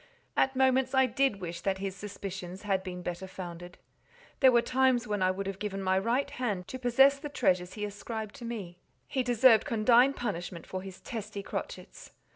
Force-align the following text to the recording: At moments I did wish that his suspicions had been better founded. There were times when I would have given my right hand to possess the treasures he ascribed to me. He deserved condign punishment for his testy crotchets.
At 0.35 0.55
moments 0.55 0.95
I 0.95 1.05
did 1.05 1.41
wish 1.41 1.61
that 1.61 1.77
his 1.77 1.95
suspicions 1.95 2.63
had 2.63 2.81
been 2.81 3.03
better 3.03 3.27
founded. 3.27 3.77
There 4.39 4.51
were 4.51 4.63
times 4.63 5.05
when 5.07 5.21
I 5.21 5.29
would 5.29 5.45
have 5.45 5.59
given 5.59 5.83
my 5.83 5.99
right 5.99 6.27
hand 6.27 6.67
to 6.69 6.79
possess 6.79 7.19
the 7.19 7.29
treasures 7.29 7.73
he 7.73 7.85
ascribed 7.85 8.33
to 8.37 8.43
me. 8.45 8.79
He 9.07 9.21
deserved 9.21 9.63
condign 9.63 10.13
punishment 10.13 10.65
for 10.65 10.81
his 10.81 11.01
testy 11.01 11.43
crotchets. 11.43 12.13